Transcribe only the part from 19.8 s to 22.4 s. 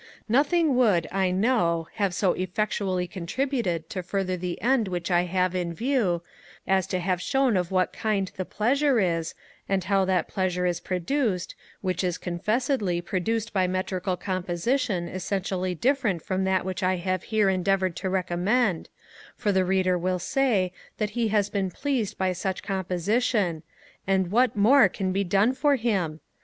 will say that he has been pleased by